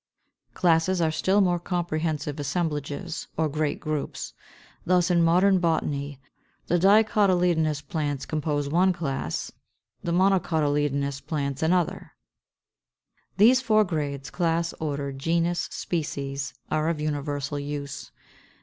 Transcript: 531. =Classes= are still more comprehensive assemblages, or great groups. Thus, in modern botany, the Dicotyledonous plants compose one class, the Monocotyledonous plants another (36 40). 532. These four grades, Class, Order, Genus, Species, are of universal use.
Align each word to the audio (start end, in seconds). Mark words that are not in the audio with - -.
531. 0.55 0.59
=Classes= 0.71 0.99
are 1.01 1.11
still 1.15 1.41
more 1.41 1.59
comprehensive 1.59 2.39
assemblages, 2.39 3.27
or 3.37 3.47
great 3.47 3.79
groups. 3.79 4.33
Thus, 4.83 5.11
in 5.11 5.21
modern 5.21 5.59
botany, 5.59 6.19
the 6.65 6.79
Dicotyledonous 6.79 7.81
plants 7.87 8.25
compose 8.25 8.67
one 8.67 8.93
class, 8.93 9.51
the 10.03 10.11
Monocotyledonous 10.11 11.21
plants 11.23 11.61
another 11.61 12.13
(36 13.37 13.61
40). 13.61 13.61
532. 13.61 13.61
These 13.61 13.61
four 13.61 13.83
grades, 13.83 14.29
Class, 14.31 14.73
Order, 14.79 15.11
Genus, 15.11 15.67
Species, 15.71 16.55
are 16.71 16.89
of 16.89 16.99
universal 16.99 17.59
use. 17.59 18.09